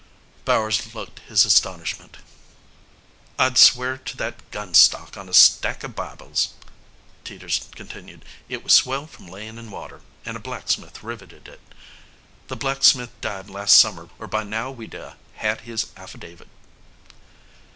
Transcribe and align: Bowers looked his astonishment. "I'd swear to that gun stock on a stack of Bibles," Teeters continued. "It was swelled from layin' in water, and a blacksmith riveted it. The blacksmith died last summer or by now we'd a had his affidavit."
Bowers 0.45 0.95
looked 0.95 1.19
his 1.29 1.45
astonishment. 1.45 2.17
"I'd 3.37 3.55
swear 3.59 3.99
to 3.99 4.17
that 4.17 4.49
gun 4.49 4.73
stock 4.73 5.15
on 5.15 5.29
a 5.29 5.33
stack 5.35 5.83
of 5.83 5.95
Bibles," 5.95 6.55
Teeters 7.23 7.69
continued. 7.75 8.25
"It 8.49 8.63
was 8.63 8.73
swelled 8.73 9.11
from 9.11 9.27
layin' 9.27 9.59
in 9.59 9.69
water, 9.69 10.01
and 10.25 10.35
a 10.35 10.39
blacksmith 10.39 11.03
riveted 11.03 11.47
it. 11.47 11.61
The 12.47 12.55
blacksmith 12.55 13.11
died 13.21 13.47
last 13.51 13.79
summer 13.79 14.09
or 14.17 14.25
by 14.25 14.43
now 14.43 14.71
we'd 14.71 14.95
a 14.95 15.17
had 15.35 15.61
his 15.69 15.91
affidavit." 15.95 16.47